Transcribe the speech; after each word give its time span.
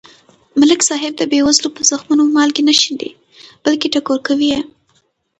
ملک 0.59 0.81
صاحب 0.89 1.13
د 1.17 1.21
بې 1.31 1.39
وزلو 1.45 1.69
په 1.75 1.81
زخمونو 1.89 2.23
مالګې 2.35 2.63
نه 2.69 2.73
شیندي. 2.79 3.09
بلکې 3.63 3.87
ټکور 3.93 4.19
کوي 4.27 4.47
یې. 4.53 4.61